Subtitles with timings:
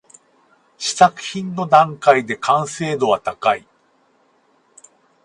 [0.79, 3.67] 試作品の段階で完成度は高い